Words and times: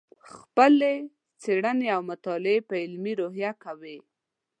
خپلې 0.33 0.93
څېړنې 1.41 1.87
او 1.95 2.01
مطالعې 2.09 2.59
په 2.67 2.73
علمي 2.83 3.13
روحیه 3.21 3.51
کوې. 3.63 3.97